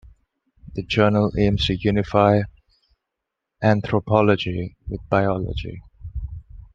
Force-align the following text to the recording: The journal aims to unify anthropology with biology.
The 0.73 0.81
journal 0.81 1.31
aims 1.37 1.67
to 1.67 1.75
unify 1.75 2.41
anthropology 3.61 4.75
with 4.89 5.07
biology. 5.09 5.79